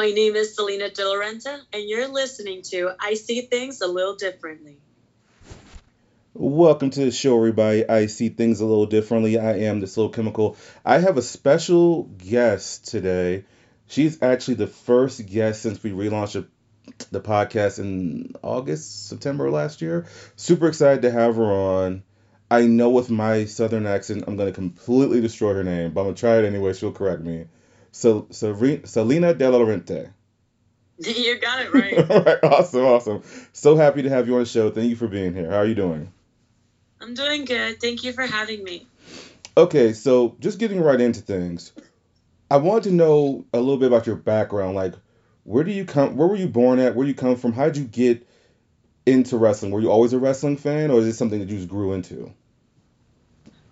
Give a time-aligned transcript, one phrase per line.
[0.00, 3.86] My name is Salina De La Renta, and you're listening to I See Things a
[3.86, 4.78] Little Differently.
[6.32, 7.86] Welcome to the show, everybody.
[7.86, 9.38] I see things a little differently.
[9.38, 10.56] I am the Slow Chemical.
[10.86, 13.44] I have a special guest today.
[13.88, 16.46] She's actually the first guest since we relaunched
[17.10, 20.06] the podcast in August, September last year.
[20.34, 22.04] Super excited to have her on.
[22.50, 26.06] I know with my southern accent, I'm going to completely destroy her name, but I'm
[26.06, 26.72] going to try it anyway.
[26.72, 27.44] She'll correct me.
[27.92, 28.54] So, so
[28.84, 30.10] Salina De La Renta.
[30.98, 32.10] You got it right.
[32.10, 33.22] All right, awesome, awesome.
[33.54, 34.70] So happy to have you on the show.
[34.70, 35.50] Thank you for being here.
[35.50, 36.12] How are you doing?
[37.00, 37.80] I'm doing good.
[37.80, 38.86] Thank you for having me.
[39.56, 41.72] Okay, so just getting right into things.
[42.50, 44.74] I wanted to know a little bit about your background.
[44.74, 44.94] Like,
[45.44, 46.16] where do you come?
[46.16, 46.94] Where were you born at?
[46.94, 47.52] Where do you come from?
[47.54, 48.26] How did you get
[49.06, 49.72] into wrestling?
[49.72, 52.32] Were you always a wrestling fan, or is it something that you just grew into?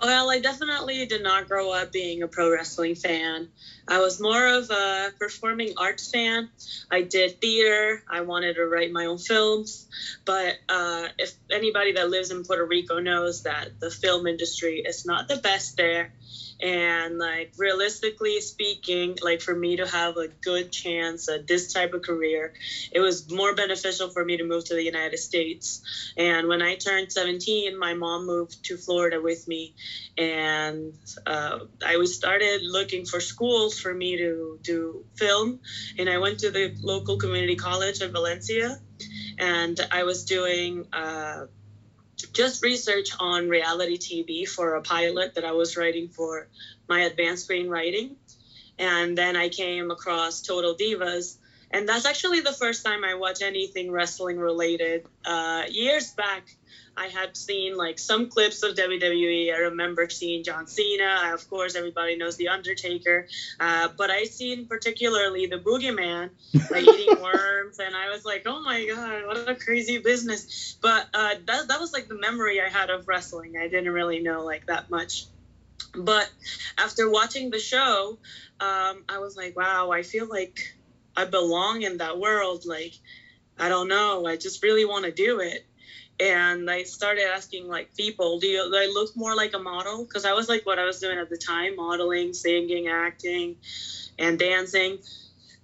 [0.00, 3.48] Well, I definitely did not grow up being a pro wrestling fan.
[3.88, 6.48] I was more of a performing arts fan.
[6.90, 8.02] I did theater.
[8.08, 9.88] I wanted to write my own films.
[10.24, 15.05] But uh, if anybody that lives in Puerto Rico knows that the film industry is
[15.05, 16.12] not the best there,
[16.61, 21.95] and like realistically speaking like for me to have a good chance at this type
[21.95, 22.53] of career
[22.92, 25.81] it was more beneficial for me to move to the united states.
[26.17, 29.75] And when i turned 17 my mom moved to florida with me.
[30.17, 30.95] And
[31.27, 35.61] uh, i was started looking for schools for me to do film.
[35.98, 38.81] And i went to the local community college in valencia.
[39.39, 41.47] And i was doing uh,
[42.33, 46.48] just research on reality TV for a pilot that I was writing for
[46.88, 48.16] my advanced screenwriting.
[48.78, 51.38] And then I came across Total Divas.
[51.70, 55.06] And that's actually the first time I watched anything wrestling related.
[55.24, 56.56] Uh, years back,
[56.98, 59.55] I had seen like some clips of WWE.
[59.55, 61.33] I remember seeing John Cena.
[61.34, 63.28] Of course, everybody knows The Undertaker.
[63.61, 66.30] Uh, but I seen particularly the Boogeyman
[66.70, 70.77] like eating worms, and I was like, oh my god, what a crazy business.
[70.80, 73.56] But uh, that that was like the memory I had of wrestling.
[73.56, 75.27] I didn't really know like that much.
[75.95, 76.29] But
[76.77, 78.18] after watching the show,
[78.61, 80.74] um, I was like, wow, I feel like
[81.18, 82.64] I belong in that world.
[82.64, 82.95] Like,
[83.58, 85.64] I don't know, I just really want to do it
[86.20, 90.05] and I started asking like people, do, you, do I look more like a model?
[90.05, 93.56] Because I was like what I was doing at the time, modeling, singing, acting,
[94.18, 94.98] and dancing.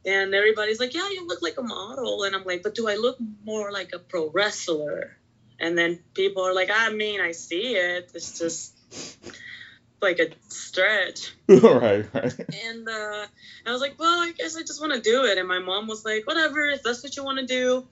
[0.06, 2.22] And everybody's like, yeah, you look like a model.
[2.22, 5.16] And I'm like, but do I look more like a pro wrestler?
[5.58, 8.12] And then people are like, I mean, I see it.
[8.14, 8.76] It's just
[10.04, 11.34] like a stretch.
[11.48, 12.34] right, right.
[12.66, 13.26] And uh,
[13.66, 15.38] I was like, well, I guess I just want to do it.
[15.38, 17.84] And my mom was like, whatever, if that's what you want to do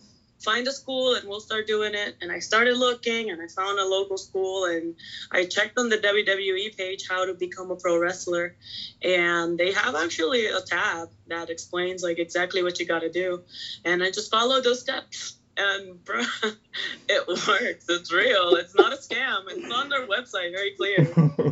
[0.42, 2.16] find a school and we'll start doing it.
[2.20, 4.94] And I started looking and I found a local school and
[5.30, 8.56] I checked on the WWE page how to become a pro wrestler.
[9.02, 13.42] And they have actually a tab that explains like exactly what you got to do.
[13.84, 15.36] And I just followed those steps.
[15.56, 16.22] And bro,
[17.08, 17.86] it works.
[17.88, 18.54] It's real.
[18.56, 19.44] It's not a scam.
[19.48, 21.51] It's on their website, very clear.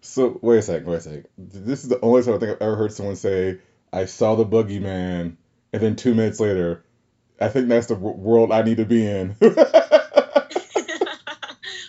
[0.00, 1.26] so wait a second, wait a second.
[1.36, 3.58] This is the only time I think I've ever heard someone say,
[3.92, 5.36] "I saw the boogeyman,"
[5.72, 6.84] and then two minutes later,
[7.40, 9.36] I think that's the world I need to be in.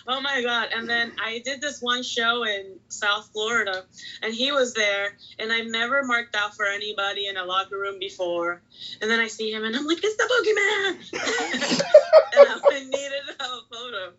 [0.06, 0.68] oh my god!
[0.74, 3.84] And then I did this one show in South Florida,
[4.22, 7.98] and he was there, and I've never marked out for anybody in a locker room
[7.98, 8.62] before.
[9.00, 10.96] And then I see him, and I'm like, "It's the boogeyman!"
[12.38, 14.12] and I needed a photo.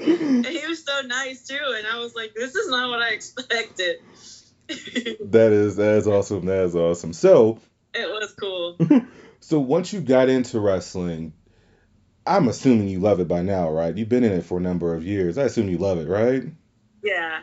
[0.40, 3.10] And he was so nice too, and I was like, "This is not what I
[3.10, 3.96] expected."
[4.68, 6.46] that is that is awesome.
[6.46, 7.12] That is awesome.
[7.12, 7.58] So
[7.94, 8.76] it was cool.
[9.40, 11.32] So once you got into wrestling,
[12.26, 13.96] I'm assuming you love it by now, right?
[13.96, 15.38] You've been in it for a number of years.
[15.38, 16.44] I assume you love it, right?
[17.02, 17.42] Yeah,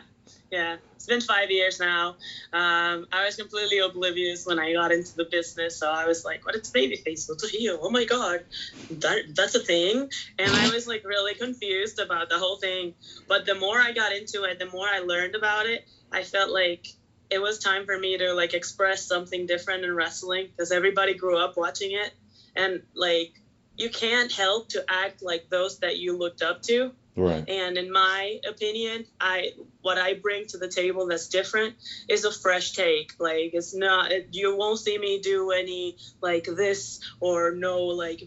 [0.50, 0.76] yeah.
[0.96, 2.16] It's been five years now.
[2.52, 6.44] Um, I was completely oblivious when I got into the business, so I was like,
[6.44, 7.28] "What is babyface?
[7.28, 7.78] What's a heel?
[7.80, 8.44] Oh my god,
[8.90, 12.94] that that's a thing!" And I was like really confused about the whole thing.
[13.28, 15.84] But the more I got into it, the more I learned about it.
[16.10, 16.88] I felt like
[17.30, 21.36] it was time for me to like express something different in wrestling because everybody grew
[21.38, 22.12] up watching it
[22.56, 23.32] and like
[23.76, 27.48] you can't help to act like those that you looked up to right.
[27.48, 29.50] And in my opinion i
[29.82, 31.74] what i bring to the table that's different
[32.08, 33.12] is a fresh take.
[33.18, 38.22] Like it's not you won't see me do any like this or no like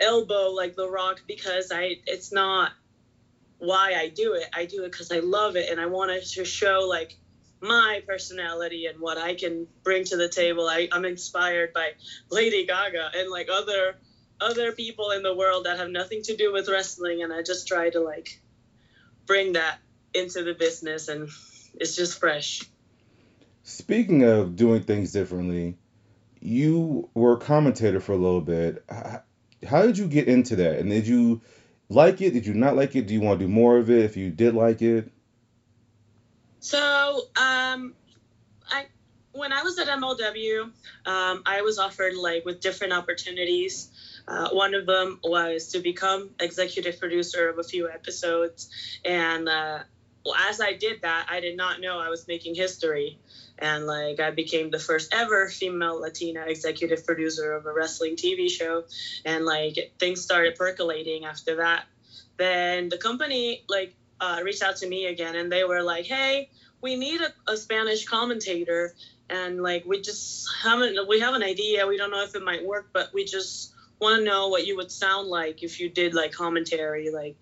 [0.00, 2.72] elbow like the rock because i it's not
[3.58, 4.46] why i do it.
[4.52, 7.16] I do it because i love it and i want to show like
[7.60, 10.68] my personality and what I can bring to the table.
[10.68, 11.92] I, I'm inspired by
[12.30, 13.96] Lady Gaga and like other
[14.40, 17.66] other people in the world that have nothing to do with wrestling and I just
[17.66, 18.40] try to like
[19.26, 19.78] bring that
[20.14, 21.28] into the business and
[21.74, 22.62] it's just fresh.
[23.62, 25.76] Speaking of doing things differently,
[26.40, 28.84] you were a commentator for a little bit.
[29.66, 30.78] How did you get into that?
[30.78, 31.40] And did you
[31.88, 32.32] like it?
[32.32, 33.06] Did you not like it?
[33.06, 35.10] Do you want to do more of it if you did like it?
[36.60, 36.78] So,
[37.36, 37.94] um,
[38.70, 38.86] I
[39.32, 43.90] when I was at MLW, um, I was offered like with different opportunities.
[44.28, 48.70] Uh, one of them was to become executive producer of a few episodes,
[49.04, 49.78] and uh,
[50.48, 53.18] as I did that, I did not know I was making history
[53.58, 58.50] and like I became the first ever female Latina executive producer of a wrestling TV
[58.50, 58.84] show,
[59.24, 61.84] and like things started percolating after that.
[62.36, 66.50] Then the company like uh, reached out to me again, and they were like, "Hey,
[66.80, 68.94] we need a, a Spanish commentator,
[69.30, 71.86] and like we just haven't we have an idea.
[71.86, 74.76] We don't know if it might work, but we just want to know what you
[74.76, 77.36] would sound like if you did like commentary, like."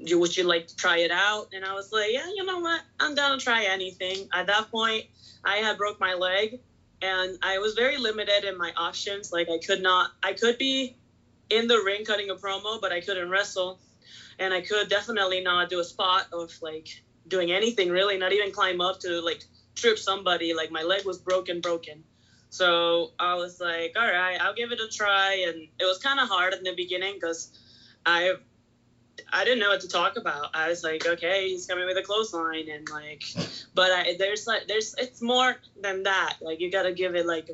[0.00, 1.48] would you like to try it out?
[1.52, 2.80] And I was like, yeah, you know what?
[2.98, 4.28] I'm down to try anything.
[4.32, 5.04] At that point,
[5.44, 6.60] I had broke my leg
[7.02, 9.32] and I was very limited in my options.
[9.32, 10.96] Like I could not, I could be
[11.48, 13.78] in the ring cutting a promo, but I couldn't wrestle.
[14.38, 18.52] And I could definitely not do a spot of like doing anything really, not even
[18.52, 19.44] climb up to like
[19.74, 20.54] trip somebody.
[20.54, 22.04] Like my leg was broken, broken.
[22.50, 25.46] So I was like, all right, I'll give it a try.
[25.48, 27.52] And it was kind of hard in the beginning because
[28.04, 28.34] I
[29.32, 30.50] I didn't know what to talk about.
[30.54, 33.24] I was like, okay, he's coming with a clothesline, and like,
[33.74, 36.36] but I, there's like, there's, it's more than that.
[36.40, 37.50] Like, you gotta give it like,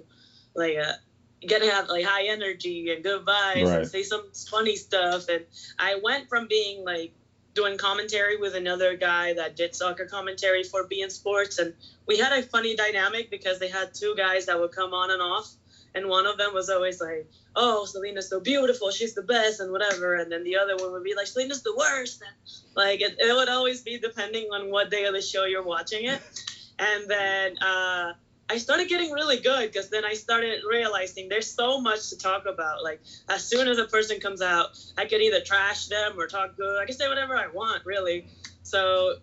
[0.54, 0.94] like a,
[1.40, 3.80] you gotta have like high energy and good vibes right.
[3.80, 5.28] and say some funny stuff.
[5.28, 5.44] And
[5.78, 7.14] I went from being like
[7.56, 11.74] doing commentary with another guy that did soccer commentary for beIN Sports, and
[12.06, 15.20] we had a funny dynamic because they had two guys that would come on and
[15.20, 15.56] off
[15.96, 17.26] and one of them was always like,
[17.56, 20.14] "Oh, Salina's so beautiful, she's the best," and whatever.
[20.14, 22.36] And then the other one would be like, "Salina's the worst." And
[22.76, 26.04] like it, it would always be depending on what day of the show you're watching
[26.04, 26.20] it.
[26.78, 28.12] And then uh,
[28.48, 32.46] I started getting really good because then I started realizing there's so much to talk
[32.46, 32.84] about.
[32.84, 36.56] Like as soon as a person comes out, I could either trash them or talk
[36.56, 36.80] good.
[36.80, 38.28] I can say whatever I want, really.
[38.62, 39.16] So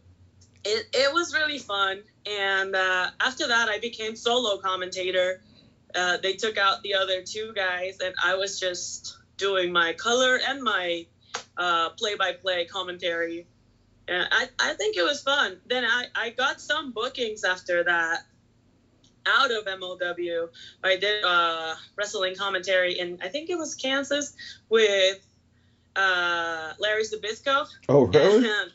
[0.65, 2.01] it, it was really fun.
[2.25, 5.41] And uh, after that, I became solo commentator
[5.95, 10.39] uh, they took out the other two guys, and I was just doing my color
[10.47, 11.05] and my
[11.57, 13.47] uh, play-by-play commentary.
[14.07, 15.57] And I, I think it was fun.
[15.67, 18.23] Then I, I got some bookings after that
[19.25, 20.49] out of MLW.
[20.83, 24.35] I did uh, wrestling commentary in I think it was Kansas
[24.69, 25.25] with
[25.95, 27.67] uh, Larry Zbyszko.
[27.89, 28.49] Oh, really?
[28.49, 28.71] And,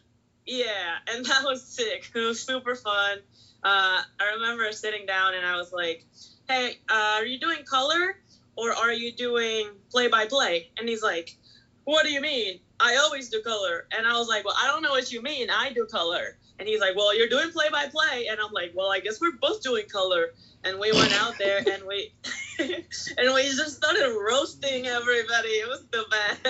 [0.46, 2.10] yeah, and that was sick.
[2.14, 3.18] It was super fun.
[3.62, 6.04] Uh, I remember sitting down and I was like,
[6.48, 8.16] hey, uh, are you doing color
[8.56, 10.70] or are you doing play by play?
[10.78, 11.36] And he's like,
[11.84, 12.60] what do you mean?
[12.80, 13.86] I always do color.
[13.96, 15.48] And I was like, well, I don't know what you mean.
[15.50, 16.36] I do color.
[16.58, 18.26] And he's like, well, you're doing play by play.
[18.30, 20.30] And I'm like, well, I guess we're both doing color.
[20.64, 22.12] And we went out there and we
[22.58, 25.48] and we just started roasting everybody.
[25.48, 26.46] It was the best.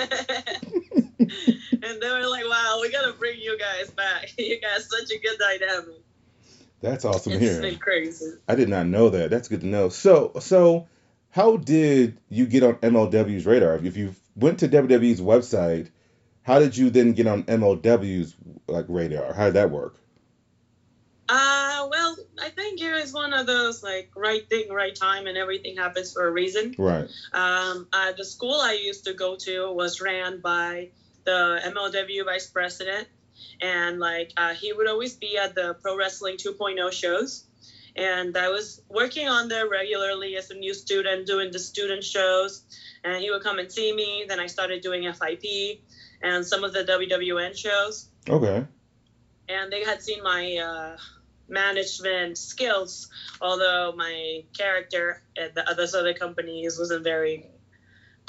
[1.83, 4.31] and they were like, wow, we gotta bring you guys back.
[4.37, 6.01] You guys such a good dynamic.
[6.81, 7.61] That's awesome it's here.
[7.61, 8.33] been crazy.
[8.47, 9.29] I did not know that.
[9.29, 9.89] That's good to know.
[9.89, 10.87] So, so
[11.29, 13.75] how did you get on MLW's radar?
[13.75, 15.89] If you went to WWE's website,
[16.49, 18.35] how did you then get on MLW's
[18.67, 19.33] like radar?
[19.35, 19.99] How did that work?
[21.29, 25.37] Uh, well, I think it was one of those like right thing, right time, and
[25.37, 26.73] everything happens for a reason.
[26.75, 27.07] Right.
[27.33, 30.89] Um, uh, the school I used to go to was ran by
[31.23, 33.07] the MLW vice president,
[33.61, 37.45] and like uh, he would always be at the Pro Wrestling 2.0 shows.
[37.95, 42.63] And I was working on there regularly as a new student, doing the student shows.
[43.03, 44.25] And he would come and see me.
[44.27, 45.81] Then I started doing FIP
[46.21, 48.09] and some of the WWN shows.
[48.27, 48.65] Okay.
[49.47, 50.97] And they had seen my uh,
[51.47, 53.09] management skills,
[53.41, 57.49] although my character at the, those other companies wasn't very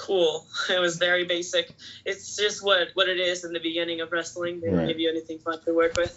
[0.07, 0.47] cool.
[0.71, 1.67] It was very basic.
[2.05, 4.61] It's just what what it is in the beginning of wrestling.
[4.61, 4.89] They don't Right.
[4.89, 6.15] give you anything fun to work with.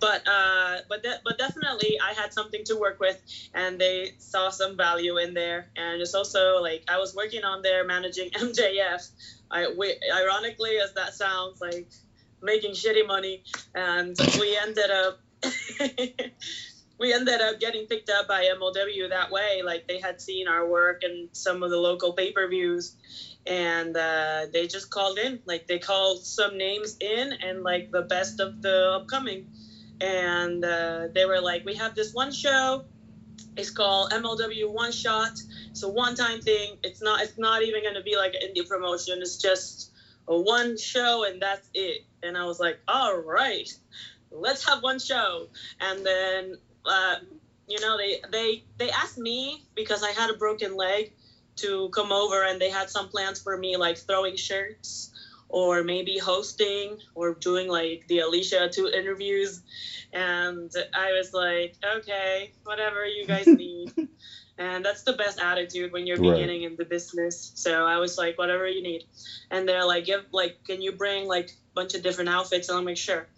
[0.00, 3.18] But uh, but de- but definitely, I had something to work with,
[3.54, 5.60] and they saw some value in there.
[5.76, 9.02] And it's also like I was working on there managing MJF.
[9.50, 9.88] I we,
[10.22, 11.88] ironically as that sounds like
[12.42, 13.42] making shitty money,
[13.74, 15.18] and we ended up.
[16.98, 19.62] we ended up getting picked up by MLW that way.
[19.64, 22.96] Like they had seen our work and some of the local pay per views,
[23.46, 25.40] and uh, they just called in.
[25.46, 29.46] Like they called some names in and like the best of the upcoming,
[30.00, 32.84] and uh, they were like, "We have this one show.
[33.56, 35.38] It's called MLW One Shot.
[35.70, 36.78] It's a one time thing.
[36.82, 37.22] It's not.
[37.22, 39.18] It's not even going to be like an indie promotion.
[39.20, 39.92] It's just
[40.26, 43.68] a one show and that's it." And I was like, "All right."
[44.30, 45.48] Let's have one show,
[45.80, 47.16] and then uh,
[47.66, 51.12] you know they they they asked me because i had a broken leg
[51.56, 55.10] to come over and they had some plans for me like throwing shirts
[55.48, 59.62] or maybe hosting or doing like the Alicia 2 interviews.
[60.12, 63.92] And I was like, okay, whatever you guys need.
[64.58, 66.34] And that's the best attitude when you're right.
[66.34, 67.52] beginning in the business.
[67.54, 69.04] So I was like, whatever you need.
[69.50, 72.68] And they're like, give like, can you bring like a bunch of different outfits?
[72.68, 73.28] And I'll make sure.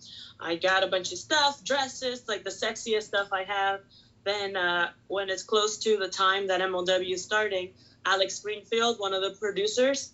[0.40, 3.80] I got a bunch of stuff, dresses, like the sexiest stuff I have.
[4.24, 7.72] Then uh, when it's close to the time that MLW is starting,
[8.06, 10.12] Alex Greenfield, one of the producers,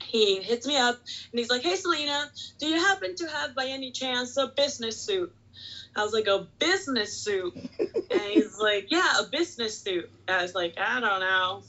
[0.00, 0.96] he hits me up
[1.32, 5.00] and he's like, Hey Salina, do you happen to have by any chance a business
[5.00, 5.34] suit?
[5.98, 7.54] I was like, A business suit?
[7.56, 10.10] and he's like, Yeah, a business suit.
[10.28, 11.62] I was like, I don't know.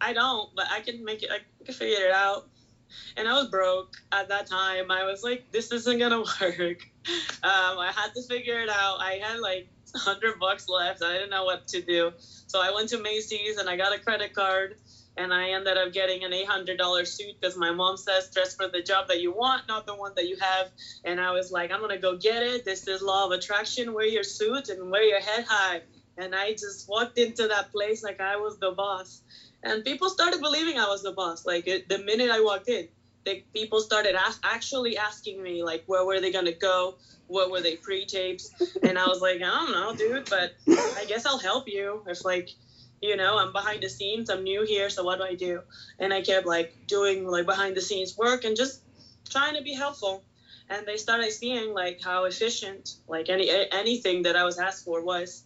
[0.00, 2.46] I don't, but I can make it, I can figure it out.
[3.16, 4.90] And I was broke at that time.
[4.90, 6.78] I was like, This isn't gonna work.
[7.42, 8.98] Um, I had to figure it out.
[9.00, 11.02] I had like 100 bucks left.
[11.02, 12.12] I didn't know what to do.
[12.18, 14.76] So I went to Macy's and I got a credit card
[15.16, 18.82] and I ended up getting an $800 suit because my mom says dress for the
[18.82, 20.68] job that you want, not the one that you have.
[21.04, 22.64] And I was like, I'm gonna go get it.
[22.64, 23.92] This is law of attraction.
[23.92, 25.82] Wear your suit and wear your head high.
[26.16, 29.22] And I just walked into that place like I was the boss.
[29.62, 31.44] And people started believing I was the boss.
[31.44, 32.88] Like it, the minute I walked in,
[33.24, 36.96] the people started ask, actually asking me like, where were they gonna go?
[37.26, 38.52] What were they pre-tapes?
[38.82, 42.24] And I was like, I don't know, dude, but I guess I'll help you if
[42.24, 42.50] like
[43.00, 45.60] you know i'm behind the scenes i'm new here so what do i do?
[45.98, 48.82] And i kept like doing like behind the scenes work and just
[49.28, 50.22] trying to be helpful.
[50.68, 55.02] And they started seeing like how efficient like any anything that i was asked for
[55.04, 55.44] was.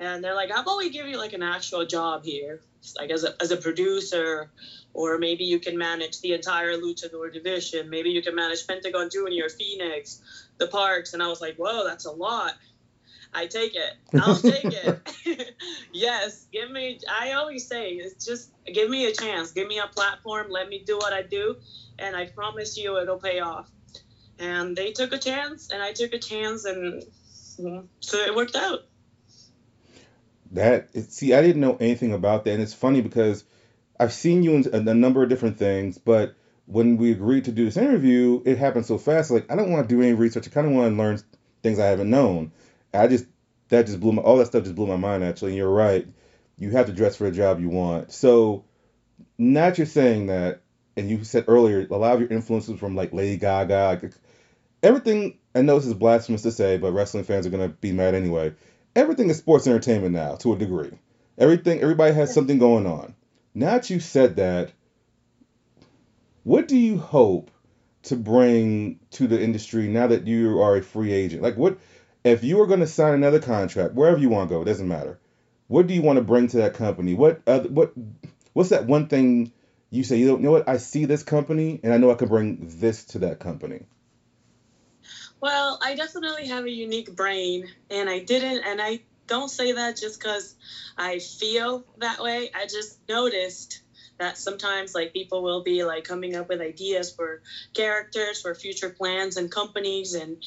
[0.00, 2.60] And they're like how about we give you like an actual job here
[2.98, 4.50] like as a, as a producer
[4.94, 7.90] or maybe you can manage the entire luchador division.
[7.90, 10.20] Maybe you can manage pentagon junior phoenix
[10.58, 11.14] the parks.
[11.14, 12.54] And i was like whoa that's a lot
[13.32, 13.94] I take it.
[14.20, 15.54] I'll take it.
[15.92, 17.00] yes, give me.
[17.10, 20.82] I always say it's just give me a chance, give me a platform, let me
[20.84, 21.56] do what I do,
[21.98, 23.70] and I promise you it'll pay off.
[24.38, 27.02] And they took a chance, and I took a chance, and
[27.58, 28.80] mm, so it worked out.
[30.52, 33.44] That see, I didn't know anything about that, and it's funny because
[34.00, 36.34] I've seen you in a number of different things, but
[36.66, 39.30] when we agreed to do this interview, it happened so fast.
[39.30, 40.46] Like I don't want to do any research.
[40.46, 41.18] I kind of want to learn
[41.62, 42.52] things I haven't known.
[42.94, 43.26] I just
[43.68, 45.50] that just blew my all that stuff just blew my mind actually.
[45.50, 46.06] And you're right.
[46.56, 48.12] You have to dress for a job you want.
[48.12, 48.64] So
[49.36, 50.60] not you're saying that,
[50.96, 54.12] and you said earlier a lot of your influences from like Lady Gaga, like,
[54.82, 55.38] everything.
[55.54, 58.52] I know this is blasphemous to say, but wrestling fans are gonna be mad anyway.
[58.94, 60.90] Everything is sports entertainment now to a degree.
[61.36, 63.14] Everything, everybody has something going on.
[63.54, 64.72] Now that you said that,
[66.42, 67.50] what do you hope
[68.04, 71.42] to bring to the industry now that you are a free agent?
[71.42, 71.78] Like what
[72.28, 74.88] if you are going to sign another contract, wherever you want to go, it doesn't
[74.88, 75.18] matter.
[75.68, 77.14] What do you want to bring to that company?
[77.14, 77.92] What uh, what
[78.54, 79.52] what's that one thing
[79.90, 80.18] you say?
[80.18, 80.68] You know what?
[80.68, 83.82] I see this company, and I know I can bring this to that company.
[85.40, 89.96] Well, I definitely have a unique brain, and I didn't, and I don't say that
[89.96, 90.56] just because
[90.96, 92.50] I feel that way.
[92.54, 93.82] I just noticed
[94.18, 97.40] that sometimes like people will be like coming up with ideas for
[97.72, 100.44] characters for future plans and companies and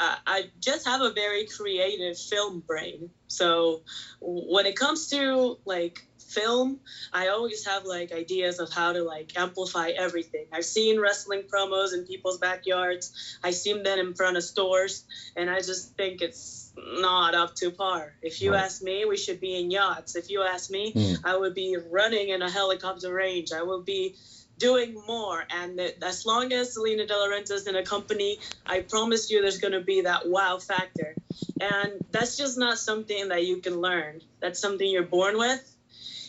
[0.00, 3.10] uh, I just have a very creative film brain.
[3.28, 3.82] So
[4.20, 6.80] when it comes to like film,
[7.12, 10.46] I always have like ideas of how to like amplify everything.
[10.52, 13.38] I've seen wrestling promos in people's backyards.
[13.44, 15.04] I've seen them in front of stores,
[15.36, 18.14] and I just think it's not up to par.
[18.22, 18.64] If you right.
[18.64, 20.16] ask me, we should be in yachts.
[20.16, 21.18] If you ask me, mm.
[21.24, 23.52] I would be running in a helicopter range.
[23.52, 24.16] I would be
[24.60, 25.42] doing more.
[25.50, 29.40] And as long as Salina De La Renta is in a company, I promise you
[29.40, 31.16] there's going to be that wow factor.
[31.60, 34.20] And that's just not something that you can learn.
[34.38, 35.76] That's something you're born with.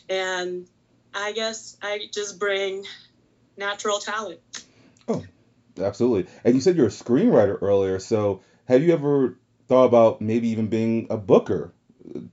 [0.10, 0.68] And
[1.14, 2.86] I guess I just bring
[3.58, 4.40] natural talent.
[5.08, 5.24] Oh,
[5.80, 6.32] absolutely.
[6.44, 8.00] And you said you're a screenwriter earlier.
[8.00, 11.74] So have you ever thought about maybe even being a booker?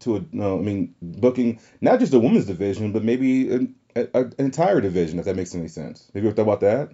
[0.00, 4.80] To a, no, I mean, booking not just a women's division, but maybe an entire
[4.80, 6.10] division, if that makes any sense.
[6.14, 6.90] Have you ever thought about that?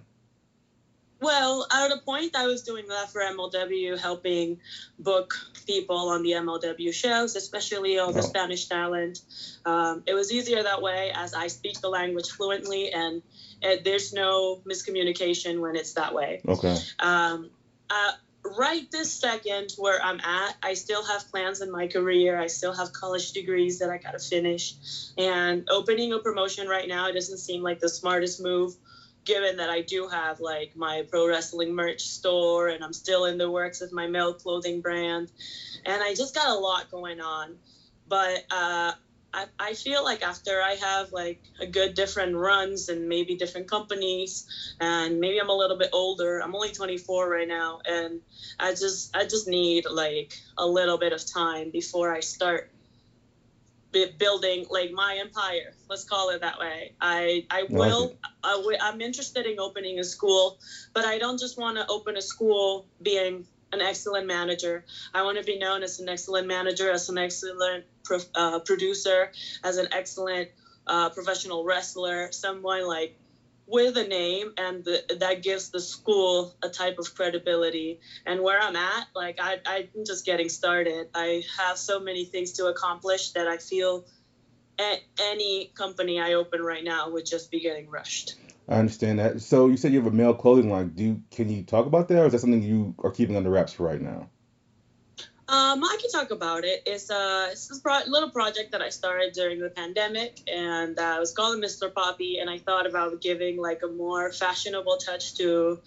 [1.21, 4.59] Well, at a point, I was doing that for MLW, helping
[4.99, 5.33] book
[5.65, 8.21] people on the MLW shows, especially all the oh.
[8.21, 9.21] Spanish talent.
[9.65, 13.21] Um, it was easier that way as I speak the language fluently, and
[13.61, 16.41] it, there's no miscommunication when it's that way.
[16.47, 16.77] Okay.
[16.99, 17.49] Um,
[17.89, 18.11] uh,
[18.57, 22.39] right this second where I'm at, I still have plans in my career.
[22.39, 24.75] I still have college degrees that I got to finish.
[25.17, 28.75] And opening a promotion right now doesn't seem like the smartest move,
[29.23, 33.37] given that I do have like my pro wrestling merch store and I'm still in
[33.37, 35.31] the works with my male clothing brand.
[35.85, 37.55] And I just got a lot going on.
[38.07, 38.93] But uh,
[39.35, 43.69] I, I feel like after I have like a good different runs and maybe different
[43.69, 44.47] companies
[44.79, 46.39] and maybe I'm a little bit older.
[46.39, 48.21] I'm only 24 right now and
[48.57, 52.71] I just I just need like a little bit of time before I start
[54.17, 58.13] building like my empire let's call it that way i i will
[58.43, 60.57] I w- i'm interested in opening a school
[60.93, 64.83] but i don't just want to open a school being an excellent manager.
[65.13, 69.31] I want to be known as an excellent manager as an excellent pro- uh, producer
[69.63, 70.49] as an excellent
[70.87, 73.17] uh, professional wrestler someone like
[73.67, 77.99] with a name and the, that gives the school a type of credibility.
[78.25, 81.09] And where i'm at like I, i'm just getting started.
[81.13, 84.05] I have so many things to accomplish that i feel
[84.79, 88.35] a- any company i open right now would just be getting rushed
[88.67, 89.41] I understand that.
[89.41, 90.89] So you said you have a male clothing line.
[90.89, 93.49] Do you, can you talk about that, or is that something you are keeping under
[93.49, 94.29] wraps for right now?
[95.47, 96.81] Um, I can talk about it.
[96.87, 101.03] It's a, it's a pro- little project that I started during the pandemic, and uh,
[101.03, 101.93] I was called Mr.
[101.93, 105.79] Poppy, and I thought about giving like a more fashionable touch to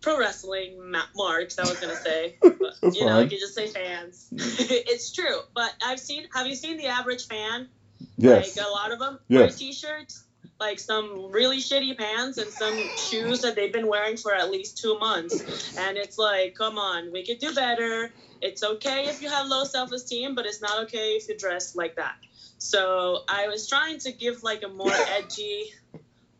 [0.00, 0.78] pro wrestling
[1.16, 1.58] marks.
[1.58, 3.06] I was gonna say, but, you fine.
[3.06, 4.28] know, you can just say fans.
[4.32, 6.28] it's true, but I've seen.
[6.32, 7.68] Have you seen the average fan?
[8.16, 8.56] Yes.
[8.56, 9.40] Like a lot of them yes.
[9.40, 10.24] wear T-shirts
[10.60, 14.78] like some really shitty pants and some shoes that they've been wearing for at least
[14.78, 15.76] two months.
[15.76, 18.12] And it's like, come on, we could do better.
[18.40, 21.74] It's okay if you have low self esteem, but it's not okay if you dress
[21.74, 22.16] like that.
[22.58, 25.72] So I was trying to give like a more edgy,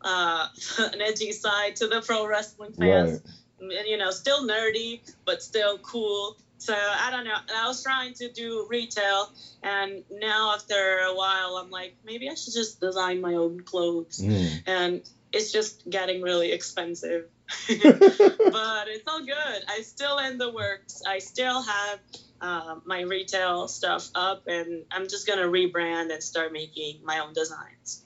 [0.01, 0.47] uh,
[0.79, 3.21] an edgy side to the pro wrestling fans.
[3.59, 3.77] Right.
[3.77, 6.37] And, you know, still nerdy, but still cool.
[6.65, 7.37] So I don't know.
[7.55, 9.29] I was trying to do retail,
[9.61, 14.19] and now after a while, I'm like, maybe I should just design my own clothes.
[14.19, 14.63] Mm.
[14.65, 17.25] And it's just getting really expensive.
[17.67, 19.63] but it's all good.
[19.67, 21.03] I still in the works.
[21.07, 21.99] I still have
[22.41, 27.33] uh, my retail stuff up, and I'm just gonna rebrand and start making my own
[27.33, 28.04] designs.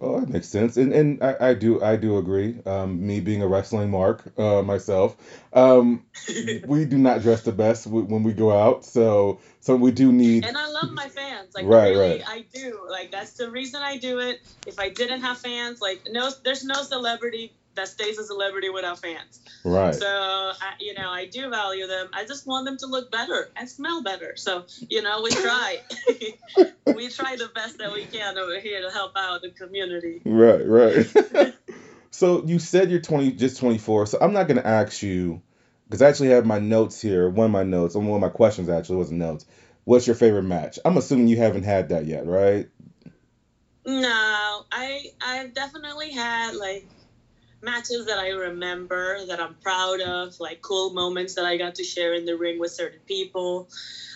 [0.00, 2.60] Oh, that makes sense, and and I, I do I do agree.
[2.64, 5.16] Um, me being a wrestling mark uh, myself,
[5.52, 6.04] um,
[6.66, 10.44] we do not dress the best when we go out, so so we do need.
[10.44, 12.22] And I love my fans, like right, really, right.
[12.28, 12.86] I do.
[12.88, 14.40] Like that's the reason I do it.
[14.66, 18.98] If I didn't have fans, like no, there's no celebrity that stays a celebrity without
[18.98, 19.40] fans.
[19.64, 19.94] Right.
[19.94, 22.08] So, I, you know, I do value them.
[22.12, 24.34] I just want them to look better and smell better.
[24.36, 25.78] So, you know, we try.
[26.86, 30.20] we try the best that we can over here to help out the community.
[30.24, 31.54] Right, right.
[32.10, 34.06] so you said you're 20, just 24.
[34.06, 35.40] So I'm not going to ask you,
[35.86, 37.30] because I actually have my notes here.
[37.30, 39.46] One of my notes, one of my questions actually wasn't notes.
[39.84, 40.80] What's your favorite match?
[40.84, 42.68] I'm assuming you haven't had that yet, right?
[43.86, 46.84] No, I I've definitely had like
[47.62, 51.84] matches that I remember that I'm proud of, like cool moments that I got to
[51.84, 53.68] share in the ring with certain people.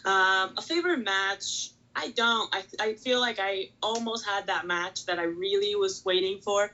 [0.05, 2.55] Um, a favorite match, I don't.
[2.55, 6.73] I, I feel like I almost had that match that I really was waiting for.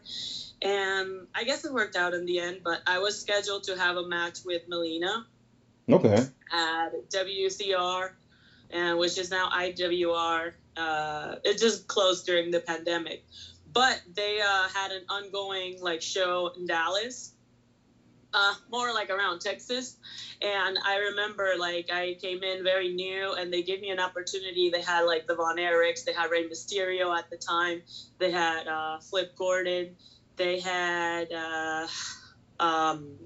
[0.60, 3.96] And I guess it worked out in the end, but I was scheduled to have
[3.96, 5.26] a match with Melina.
[5.90, 6.26] Okay.
[6.52, 8.10] At WCR,
[8.70, 10.52] and which is now IWR.
[10.76, 13.24] Uh, it just closed during the pandemic
[13.72, 17.32] but they uh, had an ongoing like show in Dallas,
[18.32, 19.96] uh, more like around Texas.
[20.40, 24.70] And I remember like I came in very new, and they gave me an opportunity.
[24.70, 27.82] They had like the Von Erichs, they had Rey Mysterio at the time,
[28.18, 29.96] they had uh, Flip Gordon,
[30.36, 31.86] they had uh,
[32.60, 33.16] um,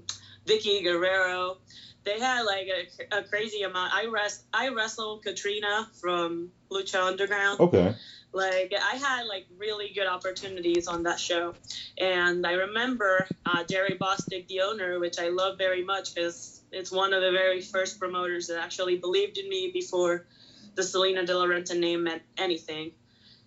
[0.45, 1.57] Vickie Guerrero.
[2.03, 3.93] They had like a, a crazy amount.
[3.93, 7.59] I rest I wrestled Catrina from Lucha Underground.
[7.59, 7.95] Okay
[8.33, 11.53] like I had like really good opportunities on that show,
[11.97, 16.91] and I remember uh, Jerry Bostic, the owner, which I love very much because it's
[16.91, 20.25] one of the very first promoters that actually believed in me before
[20.73, 22.91] the Salina De La Renta name meant anything.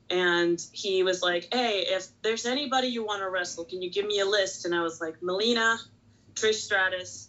[0.08, 4.06] And he was like, "Hey, if there's anybody you want to wrestle, can you give
[4.06, 5.78] me a list?" And I was like, "Melina,
[6.34, 7.28] Trish Stratus."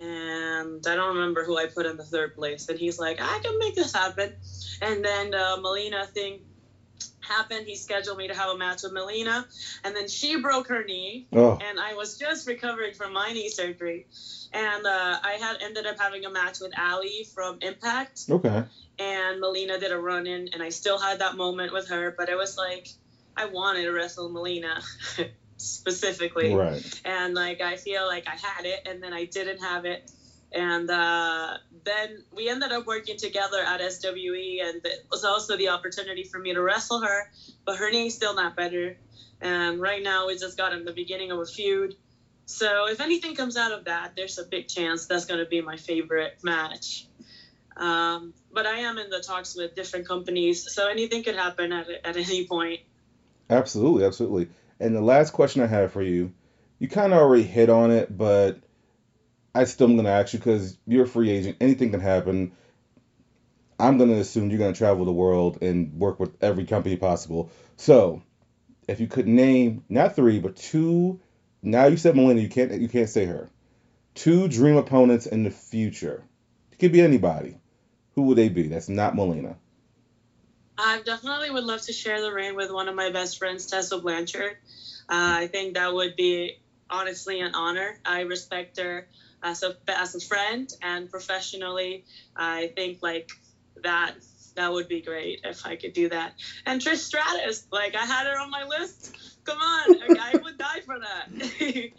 [0.00, 2.68] And I don't remember who I put in the third place.
[2.68, 4.32] And he's like, I can make this happen.
[4.80, 6.40] And then uh, Melina, thing
[7.30, 7.66] happened.
[7.66, 9.46] He scheduled me to have a match with Melina,
[9.84, 11.58] and then she broke her knee, oh.
[11.62, 14.06] and I was just recovering from my knee surgery,
[14.52, 18.22] and uh, I had ended up having a match with Ali from Impact.
[18.28, 18.64] Okay.
[18.98, 22.28] And Melina did a run in, and I still had that moment with her, but
[22.28, 22.88] it was like
[23.36, 24.80] I wanted to wrestle Melina.
[25.60, 29.84] specifically right and like i feel like i had it and then i didn't have
[29.84, 30.10] it
[30.52, 35.68] and uh, then we ended up working together at SWE, and it was also the
[35.68, 37.30] opportunity for me to wrestle her.
[37.64, 38.96] But her knee's still not better,
[39.40, 41.94] and right now we just got in the beginning of a feud.
[42.46, 45.60] So if anything comes out of that, there's a big chance that's going to be
[45.60, 47.06] my favorite match.
[47.76, 51.86] Um, but I am in the talks with different companies, so anything could happen at
[52.04, 52.80] at any point.
[53.48, 54.48] Absolutely, absolutely.
[54.80, 56.32] And the last question I have for you,
[56.78, 58.58] you kind of already hit on it, but
[59.54, 61.58] I still am going to ask you because you're a free agent.
[61.60, 62.52] Anything can happen.
[63.78, 66.96] I'm going to assume you're going to travel the world and work with every company
[66.96, 67.50] possible.
[67.76, 68.22] So,
[68.88, 71.20] if you could name not three but two,
[71.62, 73.48] now you said Melina, you can't you can't say her.
[74.14, 76.24] Two dream opponents in the future.
[76.72, 77.56] It could be anybody.
[78.14, 78.66] Who would they be?
[78.68, 79.56] That's not Melina.
[80.80, 83.98] I definitely would love to share the ring with one of my best friends, Tessa
[83.98, 84.56] Blanchard.
[85.08, 87.98] Uh, I think that would be honestly an honor.
[88.04, 89.06] I respect her
[89.42, 92.04] as a as a friend and professionally.
[92.36, 93.30] I think like
[93.82, 94.14] that
[94.56, 96.34] that would be great if I could do that.
[96.66, 99.16] And Trish Stratus, like I had her on my list.
[99.44, 101.28] Come on, I would die for that.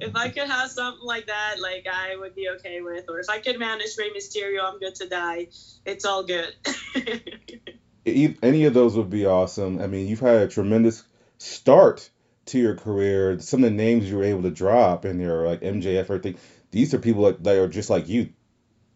[0.00, 3.04] if I could have something like that, like I would be okay with.
[3.08, 5.48] Or if I could manage Rey Mysterio, I'm good to die.
[5.84, 6.54] It's all good.
[8.06, 9.80] Any of those would be awesome.
[9.80, 11.04] I mean, you've had a tremendous
[11.38, 12.10] start
[12.46, 13.38] to your career.
[13.40, 16.36] Some of the names you were able to drop in there, like MJF, everything.
[16.70, 18.30] These are people that, that are just like you,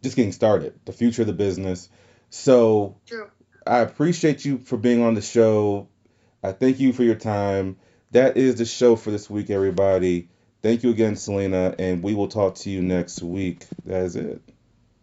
[0.01, 0.79] just getting started.
[0.85, 1.89] The future of the business.
[2.29, 3.29] So True.
[3.65, 5.87] I appreciate you for being on the show.
[6.43, 7.77] I thank you for your time.
[8.11, 10.29] That is the show for this week, everybody.
[10.61, 13.65] Thank you again, Salina, and we will talk to you next week.
[13.85, 14.41] That is it.